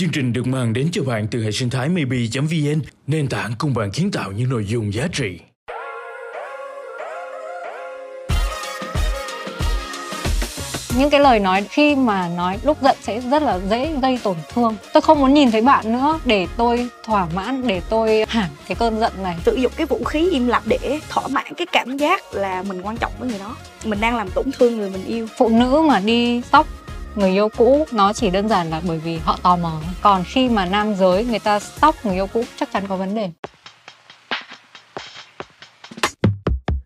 [0.00, 3.74] Chương trình được mang đến cho bạn từ hệ sinh thái maybe.vn, nền tảng cùng
[3.74, 5.38] bạn kiến tạo những nội dung giá trị.
[10.98, 14.36] những cái lời nói khi mà nói lúc giận sẽ rất là dễ gây tổn
[14.52, 14.76] thương.
[14.92, 18.76] Tôi không muốn nhìn thấy bạn nữa để tôi thỏa mãn để tôi hẳn cái
[18.76, 19.36] cơn giận này.
[19.44, 22.82] Sử dụng cái vũ khí im lặng để thỏa mãn cái cảm giác là mình
[22.82, 23.56] quan trọng với người đó.
[23.84, 25.26] Mình đang làm tổn thương người mình yêu.
[25.38, 26.66] Phụ nữ mà đi sóc
[27.14, 29.80] người yêu cũ nó chỉ đơn giản là bởi vì họ tò mò.
[30.02, 33.14] Còn khi mà nam giới người ta stalk người yêu cũ chắc chắn có vấn
[33.14, 33.30] đề.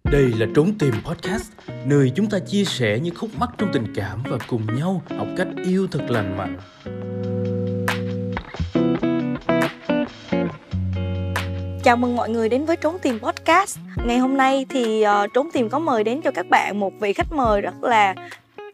[0.04, 1.52] Đây là Trốn Tìm Podcast,
[1.84, 5.26] nơi chúng ta chia sẻ những khúc mắc trong tình cảm và cùng nhau học
[5.36, 6.58] cách yêu thật lành mạnh.
[11.84, 13.78] Chào mừng mọi người đến với Trốn Tìm Podcast.
[14.04, 17.12] Ngày hôm nay thì uh, Trốn Tìm có mời đến cho các bạn một vị
[17.12, 18.14] khách mời rất là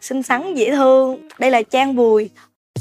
[0.01, 2.31] xinh xắn, dễ thương Đây là Trang Bùi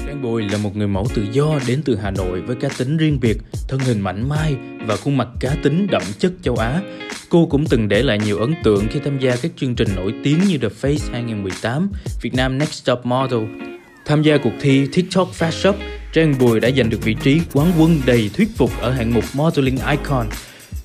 [0.06, 2.98] Trang Bùi là một người mẫu tự do đến từ Hà Nội với cá tính
[2.98, 3.38] riêng biệt,
[3.68, 6.82] thân hình mảnh mai và khuôn mặt cá tính đậm chất châu Á.
[7.30, 10.14] Cô cũng từng để lại nhiều ấn tượng khi tham gia các chương trình nổi
[10.24, 11.90] tiếng như The Face 2018,
[12.22, 13.40] Việt Nam Next Top Model.
[14.06, 15.76] Tham gia cuộc thi TikTok Fast Shop,
[16.14, 19.24] Trang Bùi đã giành được vị trí quán quân đầy thuyết phục ở hạng mục
[19.34, 20.28] Modeling Icon.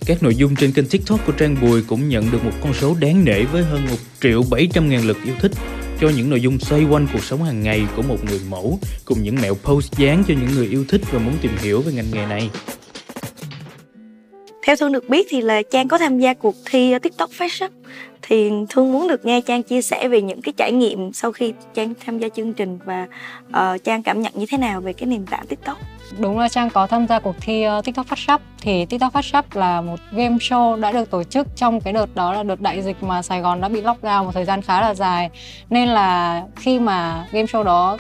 [0.07, 2.97] Các nội dung trên kênh TikTok của Trang Bùi cũng nhận được một con số
[3.01, 5.53] đáng nể với hơn 1 triệu 700 ngàn lượt yêu thích
[6.01, 9.23] cho những nội dung xoay quanh cuộc sống hàng ngày của một người mẫu, cùng
[9.23, 12.11] những mẹo post dán cho những người yêu thích và muốn tìm hiểu về ngành
[12.13, 12.51] nghề này.
[14.67, 17.69] Theo Thương được biết thì là Trang có tham gia cuộc thi TikTok Fashion
[18.23, 21.53] thì Thương muốn được nghe Trang chia sẻ về những cái trải nghiệm sau khi
[21.75, 23.07] Trang tham gia chương trình và
[23.49, 25.79] uh, Trang cảm nhận như thế nào về cái nền tảng TikTok.
[26.19, 29.23] Đúng là Trang có tham gia cuộc thi uh, TikTok Fashion, Shop thì TikTok Fashion
[29.23, 32.61] Shop là một game show đã được tổ chức trong cái đợt đó là đợt
[32.61, 35.31] đại dịch mà Sài Gòn đã bị lockdown một thời gian khá là dài.
[35.71, 37.99] Nên là khi mà game show đó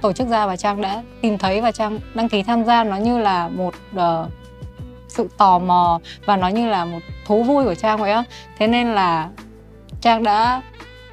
[0.00, 2.96] tổ chức ra và Trang đã tìm thấy và Trang đăng ký tham gia nó
[2.96, 4.00] như là một uh,
[5.16, 8.24] sự tò mò và nó như là một thú vui của Trang vậy á
[8.58, 9.28] thế nên là
[10.00, 10.62] Trang đã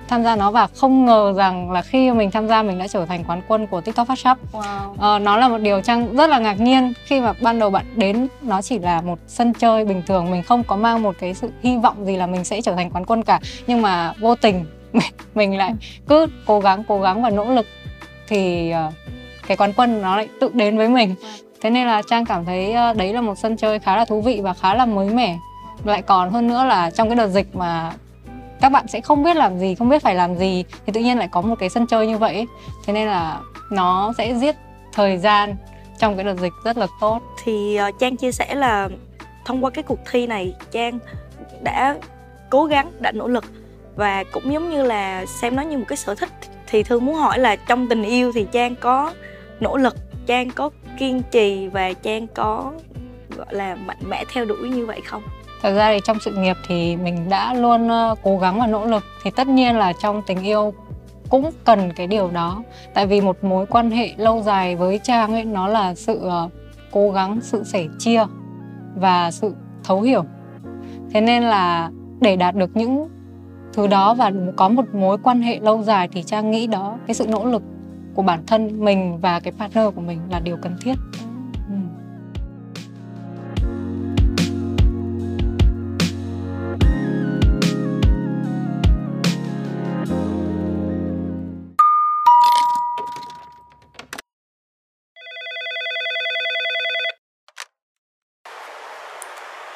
[0.07, 3.05] tham gia nó và không ngờ rằng là khi mình tham gia mình đã trở
[3.05, 4.38] thành quán quân của TikTok Fast Shop.
[4.51, 4.95] Wow.
[4.97, 7.85] Ờ, nó là một điều Trang rất là ngạc nhiên khi mà ban đầu bạn
[7.95, 11.33] đến nó chỉ là một sân chơi bình thường mình không có mang một cái
[11.33, 14.35] sự hy vọng gì là mình sẽ trở thành quán quân cả nhưng mà vô
[14.35, 14.66] tình
[15.35, 15.73] mình lại
[16.07, 17.66] cứ cố gắng cố gắng và nỗ lực
[18.27, 18.94] thì uh,
[19.47, 21.16] cái quán quân nó lại tự đến với mình
[21.63, 24.22] thế nên là trang cảm thấy ờ, đấy là một sân chơi khá là thú
[24.22, 25.38] vị và khá là mới mẻ.
[25.84, 27.91] Lại còn hơn nữa là trong cái đợt dịch mà
[28.62, 31.18] các bạn sẽ không biết làm gì không biết phải làm gì thì tự nhiên
[31.18, 32.47] lại có một cái sân chơi như vậy
[32.85, 33.40] thế nên là
[33.72, 34.56] nó sẽ giết
[34.94, 35.56] thời gian
[35.97, 37.22] trong cái đợt dịch rất là tốt.
[37.44, 38.90] Thì uh, trang chia sẻ là
[39.45, 41.00] thông qua cái cuộc thi này trang
[41.62, 41.97] đã
[42.50, 43.44] cố gắng đã nỗ lực
[43.95, 46.30] và cũng giống như là xem nó như một cái sở thích.
[46.68, 49.13] Thì thương muốn hỏi là trong tình yêu thì trang có
[49.59, 49.95] nỗ lực
[50.25, 52.71] trang có kiên trì và trang có,
[53.37, 55.21] gọi là, mạnh mẽ theo đuổi như vậy không?
[55.61, 58.85] Thật ra thì trong sự nghiệp thì mình đã luôn ờ, cố gắng và nỗ
[58.85, 59.03] lực.
[59.23, 60.73] Thì tất nhiên là trong tình yêu
[61.29, 62.63] cũng cần cái điều đó.
[62.93, 66.49] Tại vì một mối quan hệ lâu dài với trang ấy, nó là sự ờ,
[66.91, 68.25] cố gắng, sự sẻ chia
[68.95, 69.53] và sự
[69.83, 70.23] thấu hiểu.
[71.13, 71.89] Thế nên là
[72.21, 73.09] để đạt được những
[73.73, 77.13] thứ đó và có một mối quan hệ lâu dài thì trang nghĩ đó, cái
[77.13, 77.61] sự nỗ lực
[78.16, 80.94] của bản thân mình và cái partner của mình là điều cần thiết.
[81.69, 81.75] Ừ.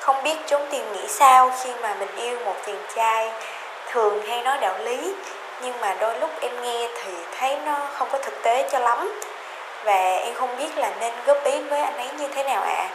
[0.01, 3.29] Không biết chúng tìm nghĩ sao khi mà mình yêu một chàng trai
[3.91, 5.13] thường hay nói đạo lý
[5.63, 8.97] nhưng mà đôi lúc em nghe thì thấy nó không có thực tế cho lắm.
[9.85, 12.89] Và em không biết là nên góp ý với anh ấy như thế nào ạ.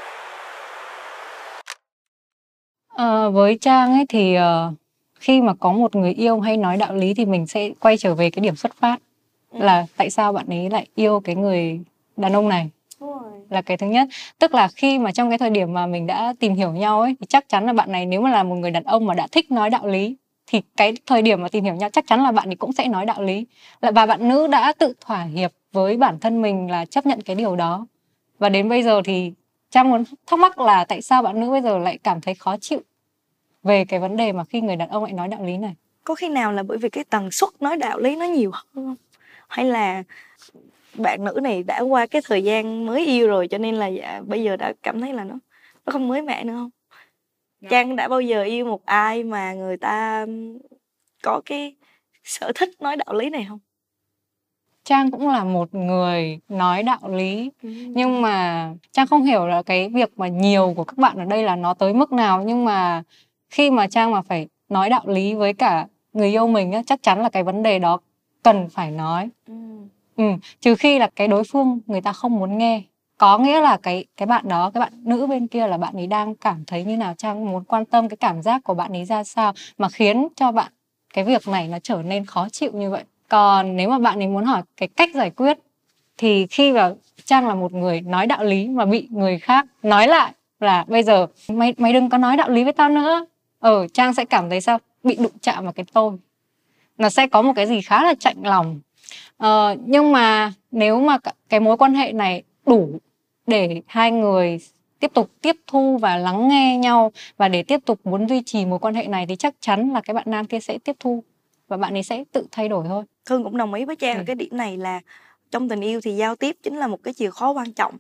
[2.89, 3.25] À.
[3.25, 4.75] à, với trang ấy thì uh,
[5.21, 8.15] khi mà có một người yêu hay nói đạo lý thì mình sẽ quay trở
[8.15, 8.97] về cái điểm xuất phát.
[9.53, 9.59] Ừ.
[9.62, 11.81] là tại sao bạn ấy lại yêu cái người
[12.17, 12.71] đàn ông này?
[13.50, 14.09] Là cái thứ nhất.
[14.38, 17.17] Tức là khi mà trong cái thời điểm mà mình đã tìm hiểu nhau ấy
[17.20, 19.26] thì chắc chắn là bạn này nếu mà là một người đàn ông mà đã
[19.32, 20.17] thích nói đạo lý
[20.52, 22.88] thì cái thời điểm mà tìm hiểu nhau chắc chắn là bạn ấy cũng sẽ
[22.88, 23.46] nói đạo lý.
[23.81, 27.37] Và bạn nữ đã tự thỏa hiệp với bản thân mình là chấp nhận cái
[27.37, 27.87] điều đó.
[28.38, 29.32] Và đến bây giờ thì
[29.70, 32.56] trang muốn thắc mắc là tại sao bạn nữ bây giờ lại cảm thấy khó
[32.60, 32.81] chịu
[33.62, 35.75] về cái vấn đề mà khi người đàn ông lại nói đạo lý này?
[36.04, 38.64] Có khi nào là bởi vì cái tần suất nói đạo lý nó nhiều hơn
[38.75, 38.96] không?
[39.49, 40.02] Hay là
[40.94, 44.20] bạn nữ này đã qua cái thời gian mới yêu rồi cho nên là dạ,
[44.26, 45.34] bây giờ đã cảm thấy là nó
[45.87, 46.70] nó không mới mẻ nữa không
[47.70, 50.26] trang đã bao giờ yêu một ai mà người ta
[51.23, 51.75] có cái
[52.25, 53.59] sở thích nói đạo lý này không
[54.85, 57.69] Trang cũng là một người nói đạo lý Ừ.
[57.94, 61.43] nhưng mà Trang không hiểu là cái việc mà nhiều của các bạn ở đây
[61.43, 63.03] là nó tới mức nào nhưng mà
[63.50, 67.03] khi mà Trang mà phải nói đạo lý với cả người yêu mình á, chắc
[67.03, 67.99] chắn là cái vấn đề đó
[68.43, 69.29] cần phải nói.
[69.47, 69.55] Ừ.
[70.17, 70.25] Ừ,
[70.61, 72.82] trừ khi là cái đối phương người ta không muốn nghe
[73.23, 76.07] có nghĩa là cái cái bạn đó cái bạn nữ bên kia là bạn ấy
[76.07, 77.15] đang cảm thấy như nào?
[77.19, 80.53] Trang muốn quan tâm cái cảm giác của bạn ấy ra sao mà khiến cho
[80.53, 80.73] bạn
[81.15, 83.05] cái việc này nó trở nên khó chịu như vậy?
[83.29, 85.59] Còn nếu mà bạn ấy muốn hỏi cái cách giải quyết
[86.19, 86.93] thì khi mà
[87.25, 91.03] trang là một người nói đạo lý mà bị người khác nói lại là bây
[91.03, 93.27] giờ mày mày đừng có nói đạo lý với tao nữa.
[93.61, 94.79] Ờ trang sẽ cảm thấy sao?
[95.03, 96.13] Bị đụng chạm vào cái tôi.
[96.99, 98.81] Nó sẽ có một cái gì khá là chạnh lòng.
[99.37, 102.99] Ờ, nhưng mà nếu mà cái mối quan hệ này đủ
[103.47, 104.59] để hai người
[104.99, 108.67] tiếp tục tiếp thu và lắng nghe nhau và để tiếp tục muốn duy trì
[108.67, 111.25] mối quan hệ này thì chắc chắn là cái bạn nam kia sẽ tiếp thu
[111.69, 113.05] và bạn ấy sẽ tự thay đổi thôi.
[113.27, 114.25] Thương cũng đồng ý với Trang ở Ừ.
[114.27, 115.00] cái điểm này là
[115.50, 117.99] trong tình yêu thì giao tiếp chính là một cái chìa khóa quan trọng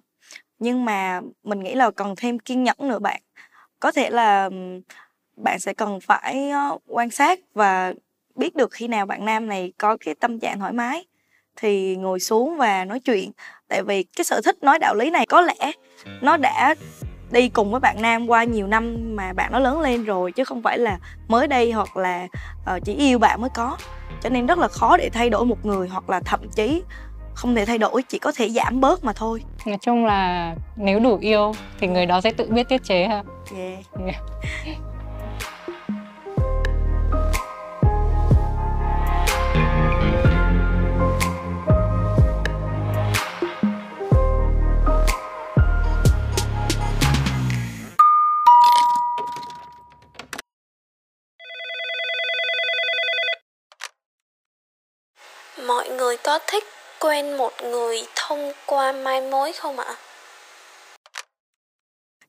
[0.58, 3.20] nhưng mà mình nghĩ là cần thêm kiên nhẫn nữa bạn
[3.80, 4.50] có thể là
[5.36, 7.94] bạn sẽ cần phải ờ, quan sát và
[8.34, 11.04] biết được khi nào bạn nam này có cái tâm trạng thoải mái
[11.56, 13.30] thì ngồi xuống và nói chuyện
[13.68, 15.72] tại vì cái sở thích nói đạo lý này có lẽ
[16.20, 16.74] nó đã
[17.30, 20.44] đi cùng với bạn nam qua nhiều năm mà bạn nó lớn lên rồi chứ
[20.44, 22.26] không phải là mới đây hoặc là
[22.66, 23.76] ờ, chỉ yêu bạn mới có
[24.22, 26.82] cho nên rất là khó để thay đổi một người hoặc là thậm chí
[27.34, 31.00] không thể thay đổi chỉ có thể giảm bớt mà thôi Nói chung là nếu
[31.00, 33.22] đủ yêu thì người đó sẽ tự biết tiết chế ha.
[33.56, 34.16] yeah.
[56.32, 56.64] Có thích
[57.00, 59.94] quen một người thông qua mai mối không ạ?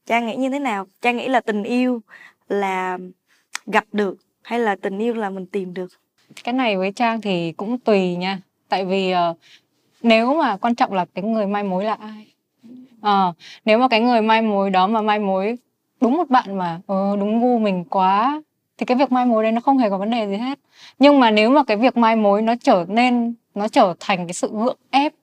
[0.06, 0.88] Trang nghĩ như thế nào?
[1.02, 2.02] Trang nghĩ là tình yêu
[2.50, 2.98] là
[3.66, 5.88] gặp được hay là tình yêu là mình tìm được?
[6.44, 8.40] Cái này với Trang thì cũng tùy nha.
[8.70, 9.34] Tại vì ờ,
[10.02, 12.34] nếu mà quan trọng là cái người mai mối là ai.
[13.02, 13.34] Ờ,
[13.66, 15.58] nếu mà cái người mai mối đó mà mai mối
[16.02, 18.42] đúng một bạn mà ờ, đúng gu mình quá
[18.78, 20.60] thì cái việc mai mối đấy nó không hề có vấn đề gì hết.
[21.00, 24.34] Nhưng mà nếu mà cái việc mai mối nó trở nên nó trở thành cái
[24.34, 25.14] sự gượng ép.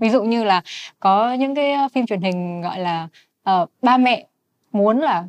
[0.00, 0.62] Ví dụ như là
[1.00, 3.08] có những cái ờ, phim truyền hình gọi là
[3.42, 4.26] ờ, ba mẹ
[4.72, 5.24] muốn là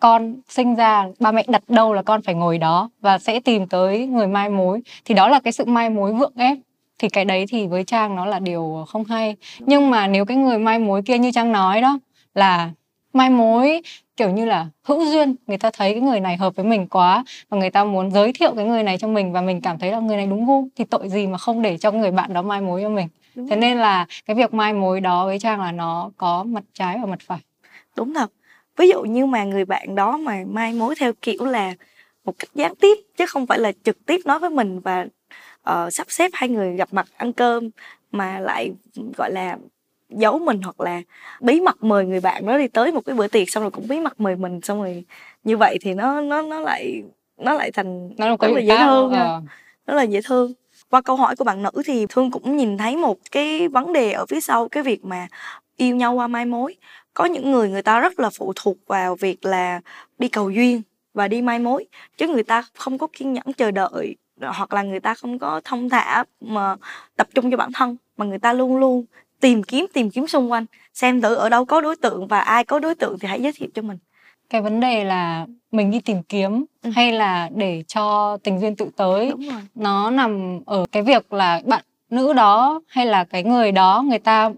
[0.00, 3.66] con sinh ra ba mẹ đặt đâu là con phải ngồi đó và sẽ tìm
[3.66, 4.82] tới người mai mối.
[5.04, 6.58] Thì đó là cái sự mai mối vượng ép.
[6.98, 9.36] Thì cái đấy thì với trang nó là điều không hay.
[9.58, 11.98] Nhưng mà nếu cái người mai mối kia như trang nói đó
[12.34, 12.70] là
[13.16, 13.82] mai mối
[14.16, 15.34] kiểu như là hữu duyên.
[15.46, 18.32] Người ta thấy cái người này hợp với mình quá và người ta muốn giới
[18.32, 20.68] thiệu cái người này cho mình và mình cảm thấy là người này đúng gu
[20.76, 23.08] thì tội gì mà không để cho người bạn đó mai mối cho mình.
[23.34, 26.64] Đúng thế nên là cái việc mai mối đó với trang là nó có mặt
[26.72, 27.38] trái và mặt phải.
[27.96, 28.32] Đúng thật.
[28.76, 31.74] Ví dụ như mà người bạn đó mà mai mối theo kiểu là
[32.24, 35.06] một cách gián tiếp chứ không phải là trực tiếp nói với mình và
[35.62, 37.70] ờ, sắp xếp hai người gặp mặt ăn cơm
[38.12, 38.72] mà lại
[39.16, 39.56] gọi là
[40.08, 41.02] giấu mình hoặc là
[41.40, 43.88] bí mật mời người bạn đó đi tới một cái bữa tiệc xong rồi cũng
[43.88, 45.04] bí mật mời mình xong rồi
[45.44, 47.02] như vậy thì nó nó nó lại
[47.36, 49.22] nó lại thành nó là rất là dễ thương ha.
[49.22, 49.40] ờ.
[49.86, 50.52] rất là dễ thương
[50.90, 54.12] qua câu hỏi của bạn nữ thì thương cũng nhìn thấy một cái vấn đề
[54.12, 55.28] ở phía sau cái việc mà
[55.76, 56.76] yêu nhau qua mai mối
[57.14, 59.80] có những người người ta rất là phụ thuộc vào việc là
[60.18, 60.82] đi cầu duyên
[61.14, 61.86] và đi mai mối
[62.16, 65.60] chứ người ta không có kiên nhẫn chờ đợi hoặc là người ta không có
[65.64, 66.76] thông thả mà
[67.16, 69.04] tập trung cho bản thân mà người ta luôn luôn
[69.40, 72.64] tìm kiếm tìm kiếm xung quanh xem thử ở đâu có đối tượng và ai
[72.64, 73.98] có đối tượng thì hãy giới thiệu cho mình
[74.50, 76.90] cái vấn đề là mình đi tìm kiếm Ừ.
[76.94, 79.32] hay là để cho tình duyên tự tới
[79.74, 84.18] nó nằm ở cái việc là bạn nữ đó hay là cái người đó người
[84.18, 84.50] ta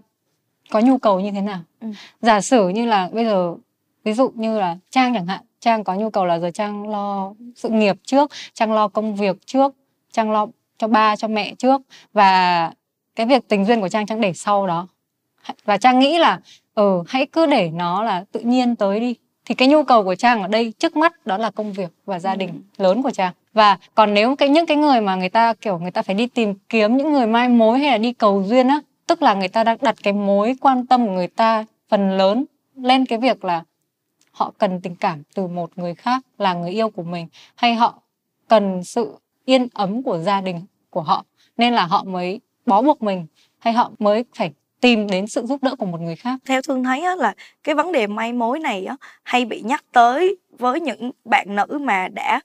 [0.71, 1.87] có nhu cầu như thế nào Ừ.
[2.21, 3.55] giả sử như là bây giờ
[4.03, 7.33] ví dụ như là trang chẳng hạn trang có nhu cầu là giờ trang lo
[7.55, 9.73] sự nghiệp trước trang lo công việc trước
[10.11, 11.81] trang lo cho ba cho mẹ trước
[12.13, 12.71] và
[13.19, 14.87] cái việc tình duyên của trang trang để sau đó.
[15.65, 16.39] Và trang nghĩ là
[16.75, 19.15] ừ hãy cứ để nó là tự nhiên tới đi.
[19.45, 22.19] Thì cái nhu cầu của trang ở đây trước mắt đó là công việc và
[22.19, 23.33] gia đình lớn của trang.
[23.53, 26.27] Và còn nếu cái những cái người mà người ta kiểu người ta phải đi
[26.27, 29.47] tìm kiếm những người mai mối hay là đi cầu duyên á tức là người
[29.47, 32.45] ta đang đặt cái mối quan tâm của người ta phần lớn
[32.75, 33.63] lên cái việc là
[34.31, 38.01] họ cần tình cảm từ một người khác là người yêu của mình hay họ
[38.47, 41.25] cần sự yên ấm của gia đình của họ
[41.57, 43.25] nên là họ mới bó buộc mình
[43.59, 44.51] hay họ mới phải
[44.81, 47.75] tìm đến sự giúp đỡ của một người khác theo thương thấy á, là cái
[47.75, 52.07] vấn đề may mối này á, hay bị nhắc tới với những bạn nữ mà
[52.07, 52.41] đã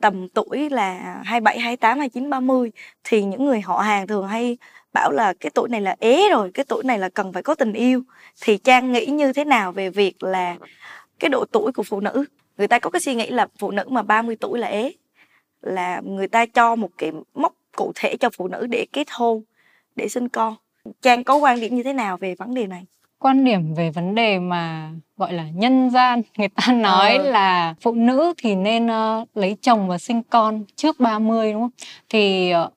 [0.00, 2.72] tầm tuổi là 27, 28, 29, 30
[3.04, 4.56] thì những người họ hàng thường hay
[4.92, 7.54] bảo là cái tuổi này là ế rồi, cái tuổi này là cần phải có
[7.54, 8.02] tình yêu.
[8.42, 10.56] Thì Trang nghĩ như thế nào về việc là
[11.18, 12.24] cái độ tuổi của phụ nữ?
[12.58, 14.92] Người ta có cái suy nghĩ là phụ nữ mà 30 tuổi là ế
[15.62, 19.42] là người ta cho một cái mốc cụ thể cho phụ nữ để kết hôn,
[19.96, 20.54] để sinh con.
[21.02, 22.84] Trang có quan điểm như thế nào về vấn đề này?
[23.18, 27.30] quan điểm về vấn đề mà gọi là nhân gian người ta nói Ờ.
[27.30, 31.70] là phụ nữ thì nên ờ, lấy chồng và sinh con trước 30 đúng không?
[32.08, 32.70] Thì ờ,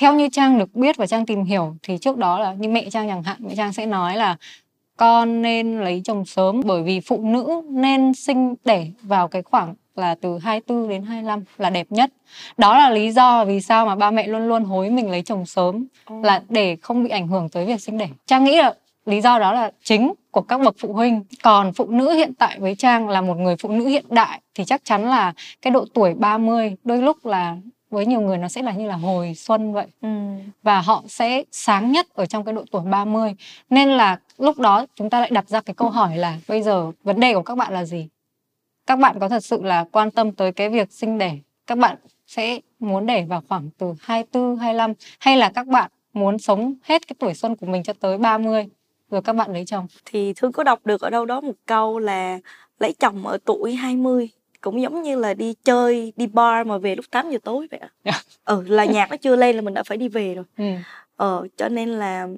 [0.00, 2.90] theo như Trang được biết và Trang tìm hiểu thì trước đó là như mẹ
[2.90, 4.36] Trang chẳng hạn mẹ Trang sẽ nói là
[4.96, 9.74] con nên lấy chồng sớm bởi vì phụ nữ nên sinh đẻ vào cái khoảng
[9.98, 12.10] là từ 24 đến 25 là đẹp nhất.
[12.56, 15.46] Đó là lý do vì sao mà ba mẹ luôn luôn hối mình lấy chồng
[15.46, 15.86] sớm
[16.22, 18.08] là để không bị ảnh hưởng tới việc sinh đẻ.
[18.26, 18.74] Trang nghĩ là
[19.06, 21.24] lý do đó là chính của các bậc phụ huynh.
[21.42, 24.64] Còn phụ nữ hiện tại với Trang là một người phụ nữ hiện đại thì
[24.64, 27.56] chắc chắn là cái độ tuổi 30 đôi lúc là
[27.90, 30.08] với nhiều người nó sẽ là như là hồi xuân vậy Ừ.
[30.62, 33.34] và họ sẽ sáng nhất ở trong cái độ tuổi 30.
[33.70, 36.92] Nên là lúc đó chúng ta lại đặt ra cái câu hỏi là bây giờ
[37.04, 38.08] vấn đề của các bạn là gì?
[38.86, 41.38] Các bạn có thật sự là quan tâm tới cái việc sinh đẻ?
[41.66, 46.38] Các bạn sẽ muốn đẻ vào khoảng từ 24, 25 hay là các bạn muốn
[46.38, 48.68] sống hết cái tuổi xuân của mình cho tới 30
[49.10, 49.86] rồi các bạn lấy chồng?
[50.04, 52.38] thì Thương có đọc được ở đâu đó một câu là
[52.78, 54.28] lấy chồng ở tuổi 20
[54.60, 57.80] cũng giống như là đi chơi đi bar mà về lúc 8 giờ tối vậy
[57.80, 57.88] ạ.
[58.04, 58.12] Dạ.
[58.44, 60.44] Ừ là nhạc nó chưa lên là mình đã phải đi về rồi.
[60.58, 60.64] Ừ.
[61.16, 62.28] Ờ cho nên là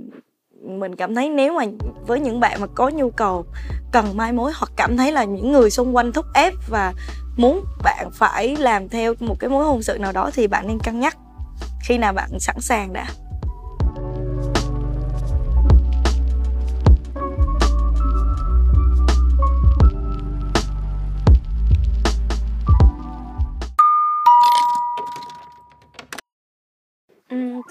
[0.62, 1.64] mình cảm thấy nếu mà
[2.06, 3.46] với những bạn mà có nhu cầu
[3.92, 6.92] cần mai mối hoặc cảm thấy là những người xung quanh thúc ép và
[7.36, 10.78] muốn bạn phải làm theo một cái mối hôn sự nào đó thì bạn nên
[10.78, 11.16] cân nhắc
[11.84, 13.06] khi nào bạn sẵn sàng đã.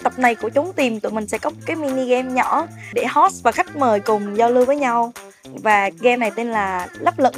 [0.04, 3.06] Tập này của chúng tìm tụi mình sẽ có một cái mini game nhỏ để
[3.06, 5.14] host và khách mời cùng giao lưu với nhau
[5.44, 7.34] và game này tên là lấp lửng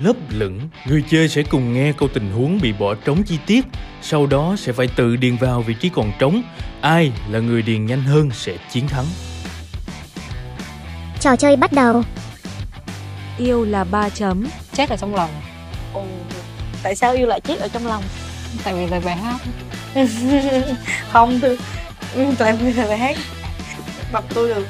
[0.00, 3.64] Lấp lửng, người chơi sẽ cùng nghe câu tình huống bị bỏ trống chi tiết,
[4.02, 6.42] sau đó sẽ phải tự điền vào vị trí còn trống.
[6.80, 9.04] Ai là người điền nhanh hơn sẽ chiến thắng.
[11.20, 12.02] Trò chơi bắt đầu.
[13.38, 14.46] Yêu là 3 chấm.
[14.72, 15.30] Chết ở trong lòng
[15.94, 16.04] Ồ,
[16.82, 18.02] tại sao yêu lại chết ở trong lòng
[18.64, 19.40] tại vì lời bài hát
[21.12, 21.56] không thư
[22.38, 23.16] tại vì là bài hát.
[24.12, 24.66] Bập tôi được.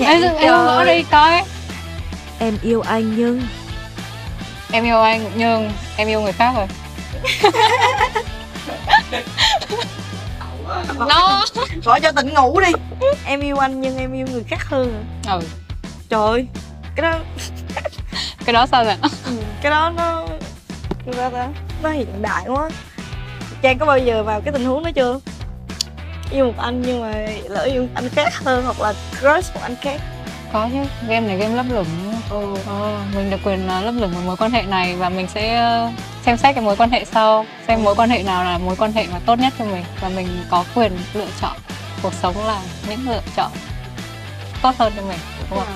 [0.00, 1.42] Em, em gõ đi coi.
[2.38, 3.42] Em yêu anh nhưng
[4.72, 6.66] em yêu anh nhưng em yêu người khác rồi.
[10.98, 11.44] Nó
[11.84, 12.72] Gọi cho tỉnh ngủ đi.
[13.24, 15.04] Em yêu anh nhưng em yêu người khác hơn.
[15.26, 15.40] Ừ.
[16.08, 16.46] Trời ơi
[16.96, 17.18] Cái đó
[18.44, 18.96] cái đó sao vậy?
[19.02, 19.08] Ừ,
[19.62, 20.26] Cái đó nó
[21.82, 22.70] Nó hiện đại quá
[23.62, 25.20] Trang có bao giờ vào cái tình huống đó chưa
[26.30, 29.60] Yêu một anh nhưng mà lỡ yêu một anh khác hơn Hoặc là crush một
[29.62, 30.00] anh khác
[30.52, 31.86] có chứ game này game lấp lửng
[32.30, 32.56] ừ.
[32.66, 35.56] ờ, mình được quyền ờ, lấp lửng một mối quan hệ này và mình sẽ
[35.56, 35.90] ờ,
[36.24, 38.92] xem xét cái mối quan hệ sau xem mối quan hệ nào là mối quan
[38.92, 41.56] hệ mà tốt nhất cho mình và mình có quyền lựa chọn
[42.02, 43.50] cuộc sống là những lựa chọn
[44.62, 45.18] tốt hơn cho mình
[45.50, 45.68] đúng không?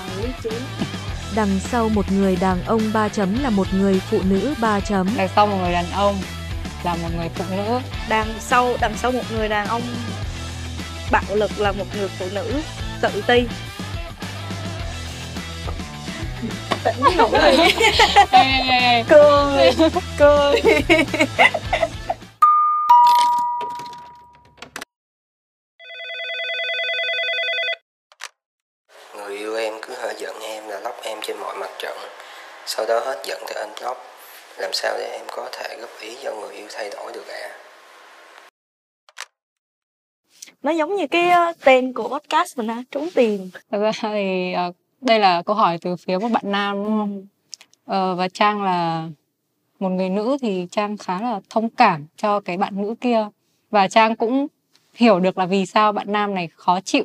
[1.36, 5.08] đằng sau một người đàn ông 3 chấm là một người phụ nữ 3 chấm.
[5.16, 6.14] đằng sau một người đàn ông
[6.84, 7.78] là một người phụ nữ.
[8.08, 9.82] Đằng sau đằng sau một người đàn ông
[11.10, 12.62] bạo lực là một người phụ nữ
[13.02, 13.46] tự ti.
[16.84, 17.02] Tỉnh
[19.08, 19.36] cười.
[20.18, 20.62] Cười.
[29.16, 31.98] Người yêu em cứ hở giận em là lóc em trên mọi mặt trận.
[32.66, 34.09] Sau đó hết giận thì anh lóc
[34.60, 37.50] Làm sao để em có thể góp ý cho người yêu thay đổi được ạ?
[40.62, 44.52] nó giống như cái ờ, tên của podcast mình ha trốn tìm Thực ra thì
[44.52, 47.26] ờ, đây là câu hỏi từ phía một bạn nam đúng không?
[47.86, 49.08] Ờ, và Trang là
[49.78, 53.28] một người nữ thì Trang khá là thông cảm cho cái bạn nữ kia.
[53.70, 54.46] Và Trang cũng
[54.94, 57.04] hiểu được là vì sao bạn nam này khó chịu.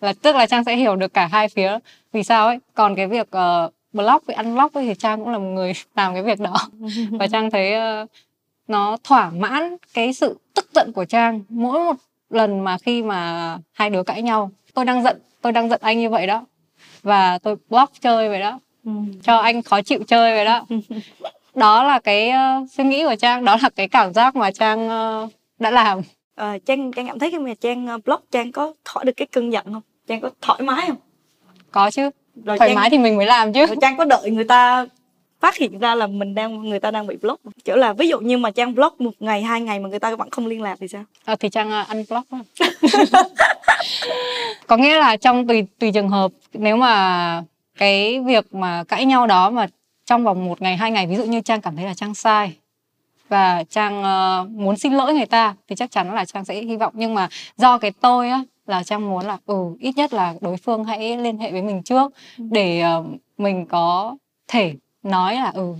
[0.00, 1.78] Là tức là Trang sẽ hiểu được cả hai phía
[2.12, 2.58] vì sao ấy.
[2.74, 6.22] Còn cái việc uh, block với unblock thì Trang cũng là một người làm cái
[6.22, 6.54] việc đó.
[7.10, 8.06] Và Trang thấy ờ,
[8.68, 11.40] nó thỏa mãn cái sự tức giận của Trang.
[11.48, 11.96] Mỗi một
[12.30, 15.98] lần mà khi mà hai đứa cãi nhau tôi đang giận tôi đang giận anh
[16.00, 16.44] như vậy đó.
[17.02, 18.58] Và tôi block chơi vậy đó.
[18.84, 18.92] Ừ.
[19.22, 20.66] cho anh khó chịu chơi vậy đó.
[21.54, 24.88] Đó là cái ờ, suy nghĩ của trang đó là cái cảm giác mà trang
[24.88, 25.28] ờ,
[25.58, 26.00] đã làm.
[26.34, 29.26] Ờ, trang trang cảm thấy khi mà trang ờ, block trang có thổi được cái
[29.26, 29.82] cơn giận không?
[30.06, 30.96] Trang có thoải mái không?
[31.70, 32.10] Có chứ
[32.44, 33.66] rồi thoải trang, mái thì mình mới làm chứ.
[33.66, 34.86] Rồi trang có đợi người ta
[35.40, 38.20] phát hiện ra là mình đang người ta đang bị block kiểu là ví dụ
[38.20, 40.76] như mà trang block một ngày hai ngày mà người ta vẫn không liên lạc
[40.80, 41.04] thì sao?
[41.24, 42.40] À, thì trang uh, unblock thôi.
[44.66, 47.42] có nghĩa là trong tùy tùy trường hợp nếu mà
[47.78, 49.66] cái việc mà cãi nhau đó mà
[50.06, 52.56] trong vòng một ngày hai ngày ví dụ như trang cảm thấy là trang sai
[53.28, 56.76] và trang uh, muốn xin lỗi người ta thì chắc chắn là trang sẽ hy
[56.76, 56.92] vọng.
[56.96, 60.56] Nhưng mà do cái tôi á là trang muốn là ừ ít nhất là đối
[60.56, 62.44] phương hãy liên hệ với mình trước ừ.
[62.50, 63.06] để uh,
[63.38, 64.16] mình có
[64.48, 65.74] thể nói là ừ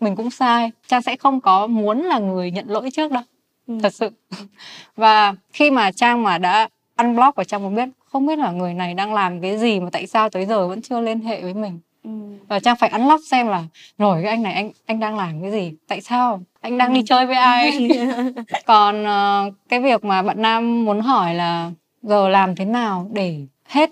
[0.00, 3.22] mình cũng sai trang sẽ không có muốn là người nhận lỗi trước đâu
[3.66, 3.78] ừ.
[3.82, 4.10] thật sự
[4.96, 8.74] và khi mà trang mà đã unblock và trang muốn biết không biết là người
[8.74, 11.54] này đang làm cái gì mà tại sao tới giờ vẫn chưa liên hệ với
[11.54, 12.10] mình ừ.
[12.48, 13.64] và trang phải unlock xem là
[13.98, 17.00] rồi cái anh này anh anh đang làm cái gì tại sao anh đang đi
[17.00, 17.04] ừ.
[17.06, 17.88] chơi với ai
[18.66, 21.70] còn uh, cái việc mà bạn nam muốn hỏi là
[22.02, 23.90] giờ làm thế nào để hết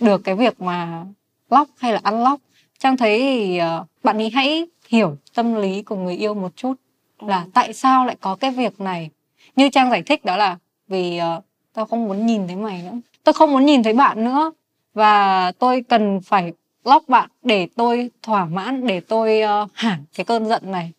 [0.00, 1.04] được cái việc mà
[1.50, 2.42] lock hay là unlock?
[2.78, 6.74] Trang thấy thì uh, bạn ấy hãy hiểu tâm lý của người yêu một chút
[7.20, 7.50] là ừ.
[7.54, 9.10] tại sao lại có cái việc này.
[9.56, 10.58] Như trang giải thích đó là
[10.88, 13.00] vì uh, tao không muốn nhìn thấy mày nữa.
[13.24, 14.52] Tôi không muốn nhìn thấy bạn nữa.
[14.94, 16.52] Và tôi cần phải
[16.84, 20.92] lock bạn để tôi thỏa mãn để tôi uh, hẳn cái cơn giận này.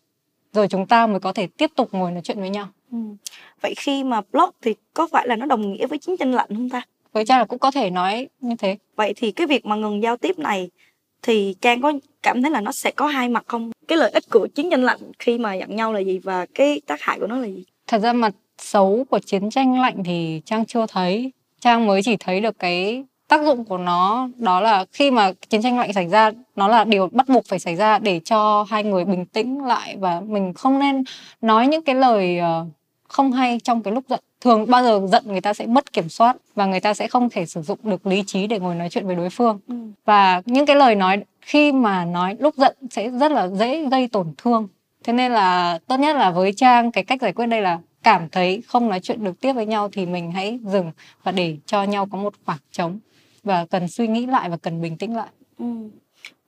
[0.52, 2.68] Rồi chúng ta mới có thể tiếp tục ngồi nói chuyện với nhau.
[2.92, 2.98] Ừ.
[3.60, 6.48] vậy khi mà block thì có phải là nó đồng nghĩa với chiến tranh lạnh
[6.48, 6.82] không ta?
[7.12, 8.76] Với trang là cũng có thể nói như thế.
[8.96, 10.70] Vậy thì cái việc mà ngừng giao tiếp này
[11.22, 13.70] thì trang có cảm thấy là nó sẽ có hai mặt không?
[13.88, 16.80] Cái lợi ích của chiến tranh lạnh khi mà giận nhau là gì và cái
[16.86, 17.64] tác hại của nó là gì?
[17.86, 21.32] Thật ra mặt xấu của chiến tranh lạnh thì trang chưa thấy.
[21.60, 25.62] Trang mới chỉ thấy được cái tác dụng của nó đó là khi mà chiến
[25.62, 28.84] tranh lạnh xảy ra nó là điều bắt buộc phải xảy ra để cho hai
[28.84, 31.04] người bình tĩnh lại và mình không nên
[31.40, 32.66] nói những cái lời ờ,
[33.08, 36.08] không hay trong cái lúc giận thường bao giờ giận người ta sẽ mất kiểm
[36.08, 38.88] soát và người ta sẽ không thể sử dụng được lý trí để ngồi nói
[38.90, 39.74] chuyện với đối phương ừ.
[40.04, 44.08] và những cái lời nói khi mà nói lúc giận sẽ rất là dễ gây
[44.08, 44.68] tổn thương
[45.04, 48.28] thế nên là tốt nhất là với trang cái cách giải quyết đây là cảm
[48.28, 51.82] thấy không nói chuyện được tiếp với nhau thì mình hãy dừng và để cho
[51.82, 52.98] nhau có một khoảng trống
[53.44, 55.64] và cần suy nghĩ lại và cần bình tĩnh lại ừ.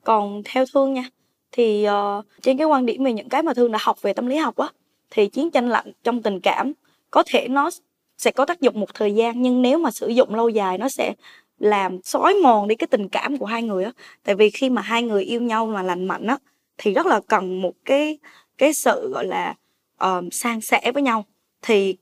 [0.03, 1.03] còn theo thương nha
[1.51, 4.27] thì uh, trên cái quan điểm về những cái mà thương đã học về tâm
[4.27, 4.67] lý học á
[5.11, 6.73] thì chiến tranh lạnh trong tình cảm
[7.11, 7.69] có thể nó
[8.17, 10.89] sẽ có tác dụng một thời gian nhưng nếu mà sử dụng lâu dài nó
[10.89, 11.13] sẽ
[11.59, 13.91] làm xói mòn đi cái tình cảm của hai người á.
[14.23, 16.37] Tại vì khi mà hai người yêu nhau mà lành mạnh á
[16.77, 18.17] thì rất là cần một cái
[18.57, 19.55] cái sự gọi là
[20.03, 21.25] uh, san sẻ với nhau.
[21.61, 21.97] Thì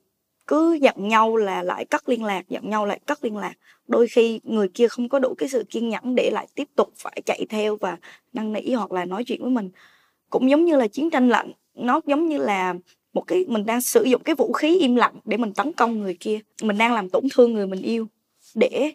[0.47, 3.53] cứ giận nhau là lại cắt liên lạc giận nhau lại cắt liên lạc.
[3.87, 6.93] Đôi khi người kia không có đủ cái sự kiên nhẫn để lại tiếp tục
[6.97, 7.97] phải chạy theo và
[8.33, 9.69] năn nỉ hoặc là nói chuyện với mình.
[10.29, 12.73] Cũng giống như là chiến tranh lạnh nó giống như là
[13.13, 15.99] một cái mình đang sử dụng cái vũ khí im lặng để mình tấn công
[15.99, 16.39] người kia.
[16.61, 18.07] Mình đang làm tổn thương người mình yêu
[18.55, 18.93] để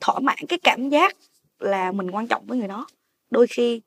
[0.00, 1.16] thỏa mãn cái cảm giác
[1.58, 2.86] là mình quan trọng với người đó.
[3.30, 3.80] Đôi khi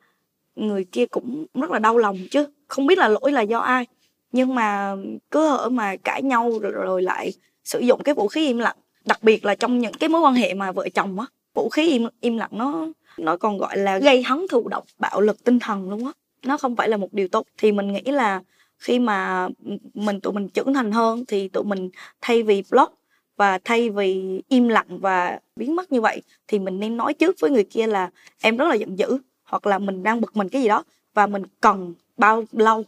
[0.56, 3.86] người kia cũng rất là đau lòng chứ không biết là lỗi là do ai.
[4.32, 4.96] Nhưng mà
[5.32, 7.34] cứ hở mà cãi nhau rồi, rồi lại
[7.64, 8.78] sử dụng cái vũ khí im lặng.
[9.06, 11.90] Đặc biệt là trong những cái mối quan hệ mà vợ chồng á vũ khí
[11.90, 15.60] im im lặng nó nó còn gọi là gây hấn thụ động bạo lực tinh
[15.60, 16.12] thần luôn á.
[16.44, 17.48] Nó không phải là một điều tốt.
[17.58, 18.42] Thì mình nghĩ là
[18.84, 19.50] khi mà
[19.94, 21.90] mình tụi mình trưởng thành hơn thì tụi mình
[22.22, 22.94] thay vì block
[23.38, 27.36] và thay vì im lặng và biến mất như vậy thì mình nên nói trước
[27.40, 28.10] với người kia là
[28.42, 31.28] em rất là giận dữ hoặc là mình đang bực mình cái gì đó và
[31.28, 32.84] mình cần bao lâu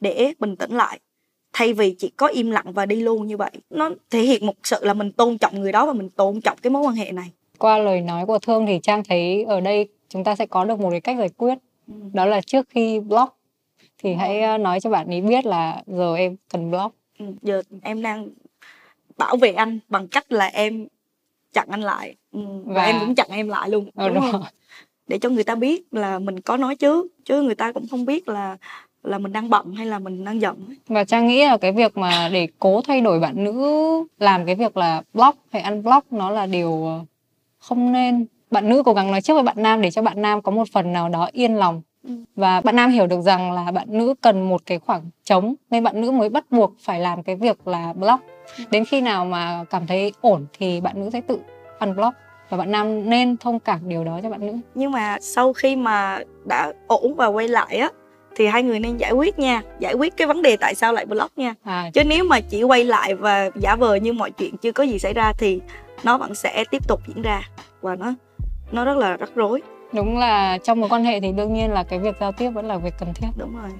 [0.00, 1.00] để bình tĩnh lại.
[1.52, 4.54] Thay vì chỉ có im lặng và đi luôn như vậy nó thể hiện một
[4.62, 7.12] sự là mình tôn trọng người đó và mình tôn trọng cái mối quan hệ
[7.12, 7.30] này.
[7.58, 10.80] Qua lời nói của thương thì trang thấy ở đây chúng ta sẽ có được
[10.80, 11.58] một cái cách giải quyết.
[11.86, 11.94] Ừ.
[12.12, 13.39] đó là trước khi block
[14.02, 14.16] thì ừ.
[14.18, 18.02] hãy ờ, nói cho bạn ấy biết là giờ em cần block ừ, giờ em
[18.02, 18.28] đang
[19.16, 20.86] bảo vệ anh bằng cách là em
[21.52, 24.32] chặn anh lại ừ, và, và em cũng chặn em lại luôn ờ, đúng, đúng
[24.32, 24.42] không?
[25.08, 28.04] để cho người ta biết là mình có nói trước chứ người ta cũng không
[28.04, 28.56] biết là
[29.02, 31.96] là mình đang bận hay là mình đang giận và trang nghĩ là cái việc
[31.96, 33.64] mà để cố thay đổi bạn nữ
[34.18, 37.04] làm cái việc là block hay unblock nó là điều ờ,
[37.58, 40.42] không nên bạn nữ cố gắng nói trước với bạn nam để cho bạn nam
[40.42, 41.89] có một phần nào đó yên lòng ừ.
[42.36, 45.84] Và bạn nam hiểu được rằng là bạn nữ cần một cái khoảng trống nên
[45.84, 48.22] bạn nữ mới bắt buộc phải làm cái việc là block.
[48.70, 51.38] Đến khi nào mà cảm thấy ổn thì bạn nữ sẽ tự
[51.80, 52.16] unblock.
[52.48, 54.52] Và bạn nam nên thông cảm điều đó cho bạn nữ.
[54.74, 57.90] Nhưng mà sau khi mà đã ổn và quay lại á
[58.36, 59.62] thì hai người nên giải quyết nha.
[59.78, 61.54] Giải quyết cái vấn đề tại sao lại block nha.
[61.64, 61.90] À.
[61.94, 64.98] chứ nếu mà chỉ quay lại và giả vờ như mọi chuyện chưa có gì
[64.98, 65.60] xảy ra thì
[66.04, 67.42] nó vẫn sẽ tiếp tục diễn ra.
[67.80, 68.14] Và nó
[68.72, 71.82] nó rất là rắc rối đúng là trong một quan hệ thì đương nhiên là
[71.82, 73.70] cái việc giao tiếp vẫn là việc cần thiết đúng rồi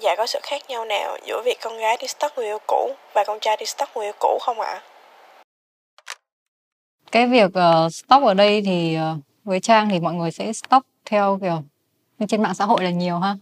[0.00, 2.90] giả có sự khác nhau nào giữa việc con gái đi stalk người yêu cũ
[3.14, 4.82] và con trai đi stalk người yêu cũ không ạ?
[7.12, 10.86] Cái việc uh, stalk ở đây thì uh, với Trang thì mọi người sẽ stalk
[11.04, 11.62] theo kiểu
[12.18, 13.36] như trên mạng xã hội là nhiều ha.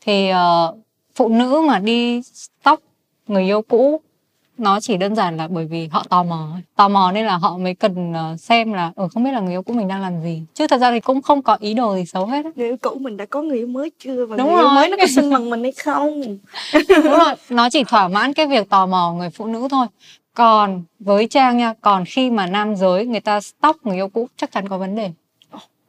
[0.00, 0.78] Thì uh,
[1.14, 2.82] phụ nữ mà đi stalk
[3.26, 4.00] người yêu cũ
[4.58, 7.58] nó chỉ đơn giản là bởi vì họ tò mò tò mò nên là họ
[7.58, 10.02] mới cần ờ, xem là ở ừ, không biết là người yêu cũ mình đang
[10.02, 10.42] làm gì.
[10.54, 12.96] Chứ thật ra thì cũng không có ý đồ gì xấu hết người yêu cũ
[13.00, 14.64] mình đã có người yêu mới chưa và Đúng người rồi.
[14.64, 16.22] yêu mới nó có xinh bằng mình hay không?
[16.88, 17.34] Đúng rồi.
[17.50, 19.86] Nó chỉ thỏa mãn cái việc tò mò người phụ nữ thôi
[20.38, 24.28] còn với trang nha còn khi mà nam giới người ta stalk người yêu cũ
[24.36, 25.10] chắc chắn có vấn đề.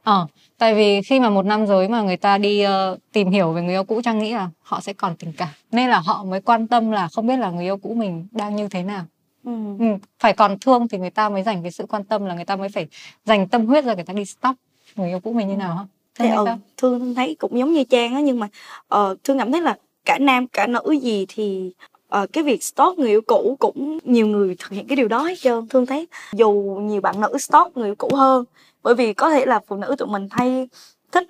[0.04, 3.52] Ờ tại vì khi mà một nam giới mà người ta đi uh, tìm hiểu
[3.52, 5.50] về người yêu cũ trang nghĩ là họ sẽ còn tình cảm.
[5.72, 8.56] Nên là họ mới quan tâm là không biết là người yêu cũ mình đang
[8.56, 9.06] như thế nào.
[9.44, 9.52] Ừ.
[9.80, 9.86] Ừ,
[10.20, 12.56] phải còn thương thì người ta mới dành cái sự quan tâm là người ta
[12.56, 12.88] mới phải
[13.26, 14.56] dành tâm huyết ra người ta đi stop
[14.96, 17.84] người yêu cũ mình như nào không Thế ừ, thương thương thấy cũng giống như
[17.84, 18.48] trang á nhưng mà
[18.96, 21.72] uh, thương cảm thấy là cả nam cả nữ gì thì
[22.18, 25.24] uh, cái việc stalk người yêu cũ cũng nhiều người thực hiện cái điều đó
[25.24, 28.46] hết trơn thương thấy dù nhiều bạn nữ stalk người yêu cũ hơn
[28.84, 30.68] bởi vì có thể là phụ nữ tụi mình hay
[31.12, 31.28] thích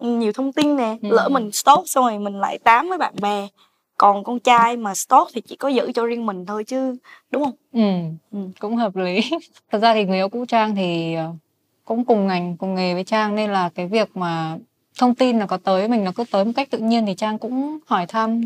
[0.00, 1.08] nhiều thông tin nè ừ.
[1.10, 3.48] lỡ mình stalk xong rồi mình lại tám với bạn bè
[3.98, 6.96] còn con trai mà stalk thì chỉ có giữ cho riêng mình thôi chứ
[7.30, 7.80] đúng không ừ,
[8.32, 8.38] ừ.
[8.60, 9.20] cũng hợp lý
[9.72, 11.32] thật ra thì người yêu cũ trang thì ờ,
[11.84, 14.58] cũng cùng ngành cùng nghề với trang nên là cái việc mà
[14.98, 17.38] thông tin là có tới mình nó cứ tới một cách tự nhiên thì trang
[17.38, 18.40] cũng hỏi thăm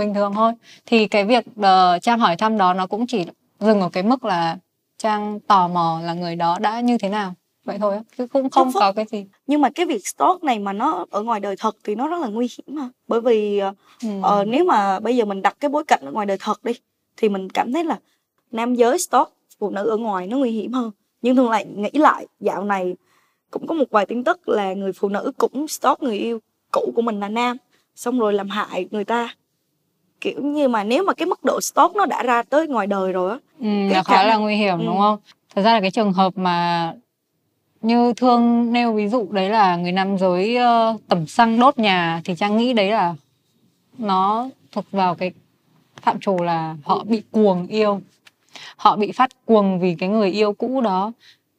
[0.00, 0.52] bình thường thôi.
[0.86, 3.24] Thì cái việc uh, trang hỏi thăm đó nó cũng chỉ
[3.60, 4.58] dừng ở cái mức là
[4.98, 7.34] trang tò mò là người đó đã như thế nào.
[7.64, 9.26] Vậy thôi chứ cũng không có cái gì.
[9.46, 12.20] Nhưng mà cái việc stalk này mà nó ở ngoài đời thật thì nó rất
[12.20, 14.08] là nguy hiểm mà bởi vì ờ, ừ.
[14.40, 16.72] uh, nếu mà bây giờ mình đặt cái bối cảnh ở ngoài đời thật đi
[17.16, 17.98] thì mình cảm thấy là
[18.50, 20.90] nam giới stalk phụ nữ ở ngoài nó nguy hiểm hơn.
[21.22, 22.96] Nhưng thường lại nghĩ lại dạo này
[23.50, 26.38] cũng có một vài tin tức là người phụ nữ cũng stalk người yêu
[26.72, 27.56] cũ của mình là nam
[27.94, 29.34] xong rồi làm hại người ta
[30.20, 33.12] kiểu như mà nếu mà cái mức độ stalk nó đã ra tới ngoài đời
[33.12, 34.84] rồi á ừ, là khá là nguy hiểm ừ.
[34.86, 35.18] đúng không
[35.54, 36.92] thật ra là cái trường hợp mà
[37.82, 42.20] như thương nêu ví dụ đấy là người nam giới uh, tẩm xăng đốt nhà
[42.24, 43.14] thì trang nghĩ đấy là
[43.98, 45.32] nó thuộc vào cái
[46.02, 48.00] phạm trù là họ bị cuồng yêu
[48.76, 51.12] họ bị phát cuồng vì cái người yêu cũ đó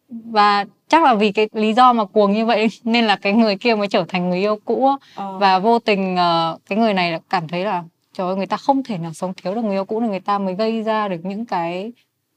[0.10, 3.56] và chắc là vì cái lý do mà cuồng như vậy nên là cái người
[3.58, 5.38] kia mới trở thành người yêu cũ ờ.
[5.38, 8.84] và vô tình uh, cái người này cảm thấy là trời ơi người ta không
[8.84, 11.20] thể nào sống thiếu được người yêu cũ là người ta mới gây ra được
[11.24, 11.92] những cái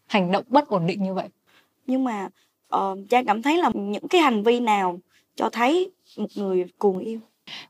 [0.07, 1.29] hành động bất ổn định như vậy.
[1.87, 2.29] Nhưng mà
[2.69, 4.99] ờ, uh, cha cảm thấy là những cái hành vi nào
[5.35, 7.21] cho thấy một người cuồng yêu?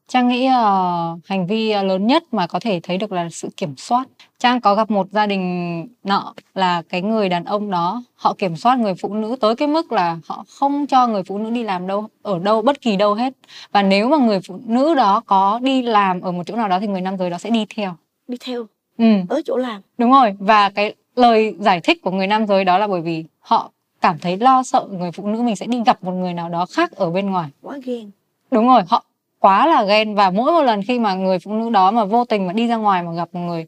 [0.08, 3.76] Trang nghĩ uh, hành vi lớn nhất mà có thể thấy được là sự kiểm
[3.76, 4.08] soát.
[4.38, 8.56] Trang có gặp một gia đình nọ là cái người đàn ông đó họ kiểm
[8.56, 11.62] soát người phụ nữ tới cái mức là họ không cho người phụ nữ đi
[11.62, 13.32] làm đâu ở đâu bất kỳ đâu hết.
[13.72, 16.80] Và nếu mà người phụ nữ đó có đi làm ở một chỗ nào đó
[16.80, 17.96] thì người nam giới đó sẽ đi theo.
[18.28, 18.66] Đi theo.
[18.98, 19.04] Ừ.
[19.28, 19.80] Tới chỗ làm.
[19.98, 20.36] Đúng rồi.
[20.38, 24.18] Và cái lời giải thích của người nam giới đó là bởi vì họ cảm
[24.18, 26.92] thấy lo sợ người phụ nữ mình sẽ đi gặp một người nào đó khác
[26.92, 28.10] ở bên ngoài quá ghen
[28.50, 29.04] đúng rồi họ
[29.44, 32.24] quá là ghen và mỗi một lần khi mà người phụ nữ đó mà vô
[32.24, 33.66] tình mà đi ra ngoài mà gặp một người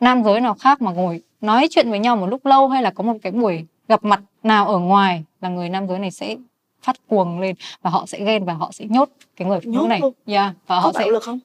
[0.00, 2.90] nam giới nào khác mà ngồi nói chuyện với nhau một lúc lâu hay là
[2.90, 6.36] có một cái buổi gặp mặt nào ở ngoài là người nam giới này sẽ
[6.82, 9.86] phát cuồng lên và họ sẽ ghen và họ sẽ nhốt cái người phụ nữ
[9.88, 10.00] này.
[10.26, 11.38] Yeah, và có họ sẽ lực không?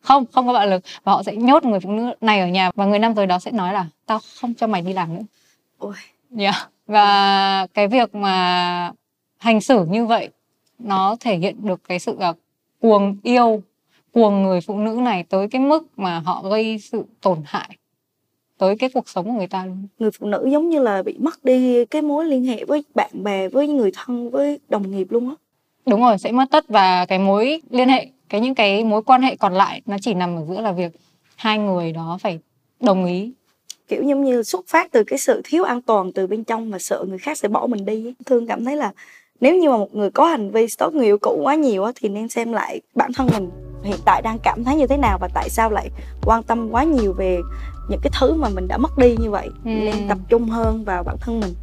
[0.00, 2.70] Không, không có bạo lực và họ sẽ nhốt người phụ nữ này ở nhà
[2.74, 5.22] và người nam giới đó sẽ nói là tao không cho mày đi làm nữa.
[5.78, 5.94] Ôi.
[6.38, 8.92] Yeah và cái việc mà
[9.38, 10.28] hành xử như vậy
[10.78, 12.36] nó thể hiện được cái sự uh,
[12.80, 13.62] cuồng yêu
[14.12, 17.76] cuồng người phụ nữ này tới cái mức mà họ gây sự tổn hại
[18.58, 19.86] tới cái cuộc sống của người ta luôn.
[19.98, 23.10] Người phụ nữ giống như là bị mất đi cái mối liên hệ với bạn
[23.12, 25.34] bè, với người thân, với đồng nghiệp luôn á.
[25.86, 29.22] Đúng rồi, sẽ mất tất và cái mối liên hệ, cái những cái mối quan
[29.22, 30.92] hệ còn lại nó chỉ nằm ở giữa là việc
[31.36, 32.38] hai người đó phải
[32.80, 33.32] đồng ý
[33.88, 36.78] kiểu giống như xuất phát từ cái sự thiếu an toàn từ bên trong và
[36.78, 38.92] sợ người khác sẽ bỏ mình đi thương cảm thấy là
[39.40, 42.08] nếu như mà một người có hành vi stalk người yêu cũ quá nhiều thì
[42.08, 43.50] nên xem lại bản thân mình
[43.82, 45.90] hiện tại đang cảm thấy như thế nào và tại sao lại
[46.24, 47.40] quan tâm quá nhiều về
[47.88, 49.48] những cái thứ mà mình đã mất đi như vậy.
[49.64, 49.70] Ừ.
[49.70, 51.54] nên tập trung hơn vào bản thân mình.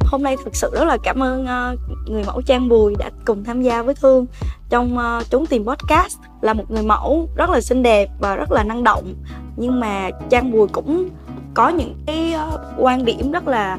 [0.00, 3.44] Hôm nay thực sự rất là cảm ơn uh, người mẫu Trang Bùi đã cùng
[3.44, 4.26] tham gia với Thương
[4.68, 6.18] trong uh, Trốn tìm podcast.
[6.40, 9.14] Là một người mẫu rất là xinh đẹp và rất là năng động
[9.58, 11.08] nhưng mà Trang Bùi cũng
[11.54, 13.78] có những cái ờ, quan điểm rất là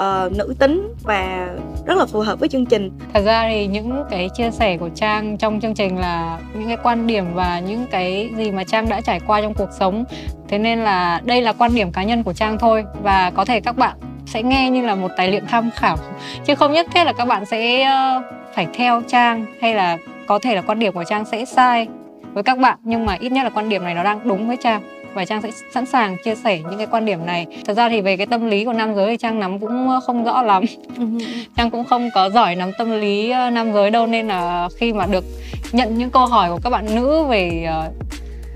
[0.00, 1.48] uh, nữ tính và
[1.86, 2.90] rất là phù hợp với chương trình.
[3.14, 6.76] Thật ra thì những cái chia sẻ của Trang trong chương trình là những cái
[6.82, 10.04] quan điểm và những cái gì mà Trang đã trải qua trong cuộc sống.
[10.48, 13.60] Thế nên là đây là quan điểm cá nhân của Trang thôi và có thể
[13.60, 13.96] các bạn
[14.28, 15.96] sẽ nghe như là một tài liệu tham khảo
[16.44, 18.22] chứ không nhất thiết là các bạn sẽ ờ,
[18.54, 21.88] phải theo trang hay là có thể là quan điểm của trang sẽ sai
[22.32, 24.56] với các bạn nhưng mà ít nhất là quan điểm này nó đang đúng với
[24.56, 24.82] trang
[25.14, 27.46] và trang sẽ sẵn sàng chia sẻ những cái quan điểm này.
[27.66, 30.24] Thật ra thì về cái tâm lý của nam giới thì trang nắm cũng không
[30.24, 30.64] rõ lắm.
[31.56, 34.92] Trang cũng không có giỏi nắm tâm lý ờ, nam giới đâu nên là khi
[34.92, 35.24] mà được
[35.72, 37.94] nhận những câu hỏi của các bạn nữ về uh,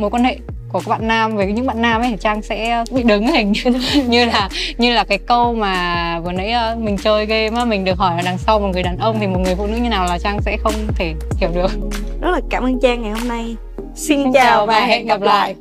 [0.00, 0.38] mối quan hệ
[0.72, 3.52] của các bạn nam với những bạn nam ấy thì trang sẽ bị đứng hình
[4.08, 7.84] như là như là cái câu mà vừa nãy ờ, mình chơi game á mình
[7.84, 9.88] được hỏi là đằng sau một người đàn ông thì một người phụ nữ như
[9.88, 11.70] nào là trang sẽ không thể hiểu được.
[12.20, 13.56] Rất là cảm ơn trang ngày hôm nay.
[13.94, 15.54] Xin, xin chào và hẹn gặp lại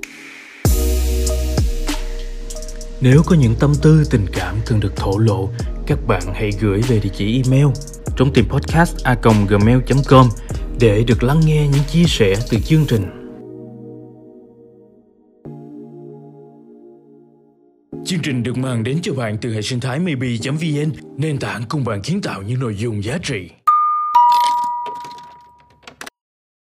[3.01, 5.49] nếu có những tâm tư tình cảm cần được thổ lộ
[5.87, 7.67] các bạn hãy gửi về địa chỉ email
[8.15, 9.15] trong tìm podcast a
[9.49, 10.29] gmail.com
[10.79, 13.21] để được lắng nghe những chia sẻ từ chương trình
[18.05, 21.83] Chương trình được mang đến cho bạn từ hệ sinh thái maybe.vn, nền tảng cùng
[21.83, 23.49] bạn kiến tạo những nội dung giá trị.